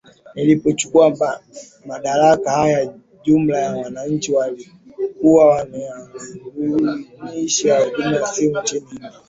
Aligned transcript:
nilipochukua 0.35 1.37
madaraka 1.85 2.51
haya 2.51 2.93
jumla 3.23 3.59
ya 3.59 3.75
wananchi 3.75 4.31
waliokuwa 4.33 5.45
wanaunganisha 5.47 7.79
na 7.79 7.85
huduma 7.85 8.15
ya 8.15 8.27
simu 8.27 8.61
nchini 8.61 8.85
india 8.91 9.11